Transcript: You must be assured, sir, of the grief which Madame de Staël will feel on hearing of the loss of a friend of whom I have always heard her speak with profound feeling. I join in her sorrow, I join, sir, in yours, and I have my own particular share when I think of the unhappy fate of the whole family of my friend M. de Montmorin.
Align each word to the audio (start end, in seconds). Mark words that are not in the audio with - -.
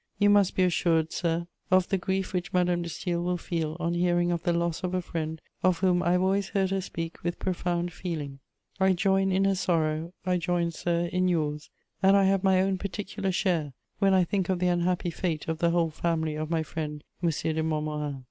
You 0.17 0.31
must 0.31 0.55
be 0.55 0.63
assured, 0.63 1.11
sir, 1.11 1.45
of 1.69 1.89
the 1.89 1.97
grief 1.99 2.33
which 2.33 2.51
Madame 2.53 2.81
de 2.81 2.89
Staël 2.89 3.23
will 3.23 3.37
feel 3.37 3.77
on 3.79 3.93
hearing 3.93 4.31
of 4.31 4.41
the 4.41 4.51
loss 4.51 4.81
of 4.83 4.95
a 4.95 5.01
friend 5.03 5.39
of 5.61 5.77
whom 5.81 6.01
I 6.01 6.13
have 6.13 6.23
always 6.23 6.49
heard 6.49 6.71
her 6.71 6.81
speak 6.81 7.21
with 7.21 7.37
profound 7.37 7.93
feeling. 7.93 8.39
I 8.79 8.93
join 8.93 9.31
in 9.31 9.45
her 9.45 9.53
sorrow, 9.53 10.13
I 10.25 10.37
join, 10.37 10.71
sir, 10.71 11.01
in 11.13 11.27
yours, 11.27 11.69
and 12.01 12.17
I 12.17 12.23
have 12.23 12.43
my 12.43 12.61
own 12.63 12.79
particular 12.79 13.31
share 13.31 13.73
when 13.99 14.15
I 14.15 14.23
think 14.23 14.49
of 14.49 14.57
the 14.57 14.69
unhappy 14.69 15.11
fate 15.11 15.47
of 15.47 15.59
the 15.59 15.69
whole 15.69 15.91
family 15.91 16.33
of 16.33 16.49
my 16.49 16.63
friend 16.63 17.03
M. 17.21 17.29
de 17.29 17.61
Montmorin. 17.61 18.19